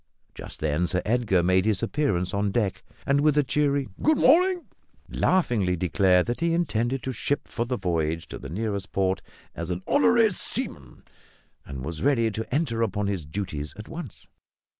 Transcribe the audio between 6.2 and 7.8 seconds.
that he intended to ship for the